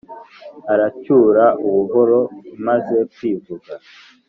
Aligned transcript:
aracyura 0.73 1.45
ubuhoro 1.67 2.19
imaze 2.55 2.97
kwivuga. 3.13 3.73